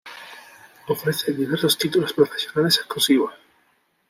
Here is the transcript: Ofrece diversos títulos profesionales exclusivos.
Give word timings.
Ofrece 0.87 1.31
diversos 1.31 1.77
títulos 1.77 2.11
profesionales 2.13 2.77
exclusivos. 2.79 3.33